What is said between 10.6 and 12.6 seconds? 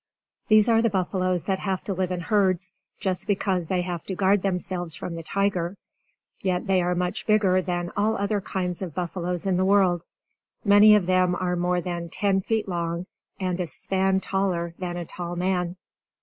Many of them are more than ten